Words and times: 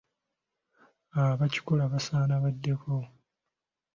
Abakikola 1.21 1.83
basaana 1.93 2.35
beddeko. 2.43 2.91